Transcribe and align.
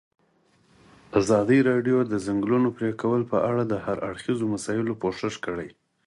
ازادي 1.19 1.59
راډیو 1.69 1.97
د 2.03 2.07
د 2.13 2.15
ځنګلونو 2.25 2.67
پرېکول 2.77 3.21
په 3.31 3.37
اړه 3.49 3.63
د 3.67 3.73
هر 3.85 3.97
اړخیزو 4.09 4.45
مسایلو 4.55 4.93
پوښښ 5.01 5.33
کړی. 5.45 5.69